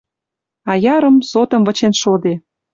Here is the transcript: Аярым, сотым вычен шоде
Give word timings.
Аярым, 0.71 1.15
сотым 1.31 1.61
вычен 1.67 1.93
шоде 2.01 2.33